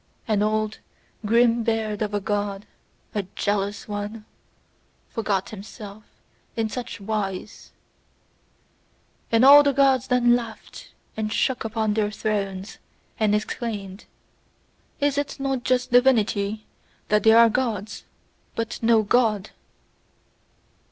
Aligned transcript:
An 0.27 0.41
old 0.41 0.79
grim 1.27 1.61
beard 1.61 2.01
of 2.01 2.11
a 2.15 2.19
God, 2.19 2.65
a 3.13 3.21
jealous 3.35 3.87
one, 3.87 4.25
forgot 5.09 5.49
himself 5.51 6.03
in 6.55 6.69
such 6.69 6.99
wise: 6.99 7.71
And 9.31 9.45
all 9.45 9.61
the 9.61 9.73
Gods 9.73 10.07
then 10.07 10.35
laughed, 10.35 10.91
and 11.15 11.31
shook 11.31 11.63
upon 11.63 11.93
their 11.93 12.09
thrones, 12.09 12.79
and 13.19 13.35
exclaimed: 13.35 14.05
"Is 14.99 15.19
it 15.19 15.39
not 15.39 15.63
just 15.63 15.91
divinity 15.91 16.65
that 17.09 17.21
there 17.21 17.37
are 17.37 17.49
Gods, 17.51 18.03
but 18.55 18.81
no 18.81 19.03
God?" 19.03 19.51